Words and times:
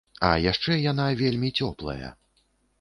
А 0.29 0.29
яшчэ 0.51 0.77
яна 0.91 1.05
вельмі 1.21 1.53
цёплая. 1.63 2.13